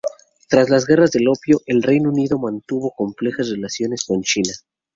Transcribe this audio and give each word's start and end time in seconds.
Tras 0.49 0.71
las 0.71 0.87
Guerras 0.87 1.11
del 1.11 1.27
Opio, 1.27 1.61
el 1.67 1.83
Reino 1.83 2.09
Unido 2.09 2.39
mantuvo 2.39 2.87
unas 2.97 2.97
complejas 2.97 3.51
relaciones 3.51 4.03
con 4.03 4.23
China. 4.23 4.51